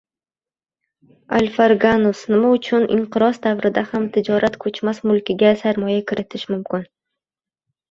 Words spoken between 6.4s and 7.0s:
mumkin?